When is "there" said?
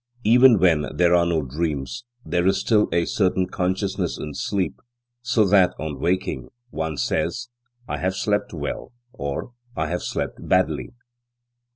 0.95-1.13, 2.25-2.47